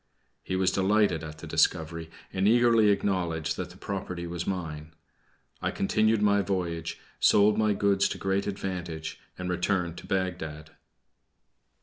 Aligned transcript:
He 0.41 0.55
was 0.55 0.71
delighted 0.71 1.23
at 1.23 1.37
the 1.37 1.45
discovery, 1.45 2.09
and 2.33 2.47
eagerly 2.47 2.89
acknowledged 2.89 3.55
that 3.55 3.69
the 3.69 3.77
property 3.77 4.25
was 4.25 4.47
mine. 4.47 4.95
I 5.61 5.69
continued 5.69 6.23
my 6.23 6.41
voyage, 6.41 6.99
sold 7.19 7.55
my 7.55 7.73
goods 7.73 8.09
to 8.09 8.17
great 8.17 8.47
advantage, 8.47 9.19
and 9.37 9.47
returned 9.47 9.99
to 9.99 10.07
Bagdad. 10.07 10.71